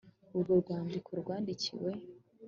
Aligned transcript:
Urwo 0.35 0.53
rwandiko 0.61 1.09
rwandikiwe 1.21 1.89